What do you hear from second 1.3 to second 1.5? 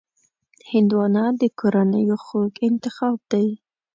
د